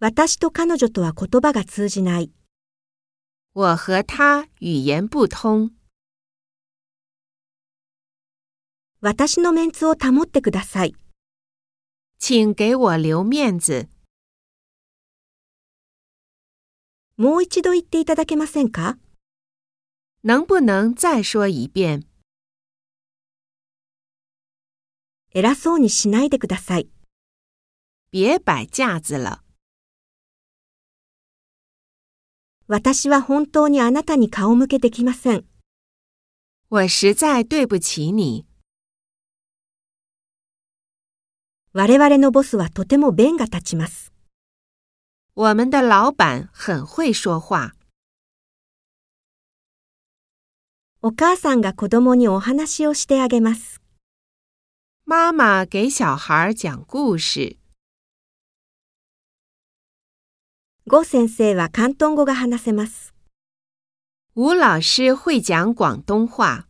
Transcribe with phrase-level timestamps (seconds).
[0.00, 2.30] 私と彼女とは言葉が通じない。
[3.54, 5.72] 我和他语言不通。
[9.00, 10.94] 私のメンツを保ってください。
[12.20, 13.88] 请给我留面子。
[17.16, 18.98] もう一度言っていただけませんか？
[20.22, 22.06] 能不能再说一遍？
[25.34, 26.88] 偉そうにしないでください。
[28.12, 29.42] 别摆架子了。
[32.70, 35.46] 私は本当にあなたに顔向けできません。
[36.68, 38.44] 我实在对不起你。
[41.72, 44.12] 我々のボスはとても弁が立ちます。
[45.34, 47.72] 我们的老板很会说话。
[51.00, 53.80] お母さんが子供にお話をしてあげます。
[55.06, 57.56] 妈妈给小孩讲故事。
[60.88, 63.12] ゴ先生は広東語が話せます。
[64.34, 66.67] 吴老师会讲广东话。